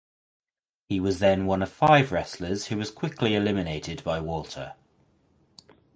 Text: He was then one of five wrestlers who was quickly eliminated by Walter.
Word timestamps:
He 0.89 0.99
was 0.99 1.19
then 1.19 1.45
one 1.45 1.61
of 1.61 1.71
five 1.71 2.11
wrestlers 2.11 2.65
who 2.69 2.77
was 2.77 2.89
quickly 2.89 3.35
eliminated 3.35 4.03
by 4.03 4.19
Walter. 4.19 4.73